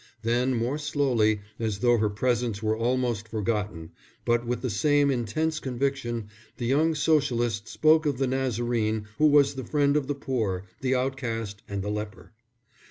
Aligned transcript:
Then 0.23 0.55
more 0.55 0.79
slowly, 0.79 1.41
as 1.59 1.77
though 1.77 1.97
her 1.99 2.09
presence 2.09 2.63
were 2.63 2.75
almost 2.75 3.27
forgotten, 3.27 3.91
but 4.25 4.47
with 4.47 4.63
the 4.63 4.69
same 4.71 5.11
intense 5.11 5.59
conviction, 5.59 6.29
the 6.57 6.65
young 6.65 6.95
Socialist 6.95 7.67
spoke 7.67 8.07
of 8.07 8.17
the 8.17 8.25
Nazarene 8.25 9.07
who 9.19 9.27
was 9.27 9.53
the 9.53 9.63
friend 9.63 9.95
of 9.95 10.07
the 10.07 10.15
poor, 10.15 10.63
the 10.79 10.95
outcast, 10.95 11.61
and 11.69 11.83
the 11.83 11.91
leper. 11.91 12.31